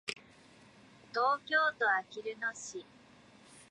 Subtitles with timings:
[0.07, 0.25] 東
[1.45, 2.83] 京都あきる野市